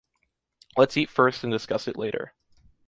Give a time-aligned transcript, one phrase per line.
[0.77, 2.33] Let’s eat first and discuss it later.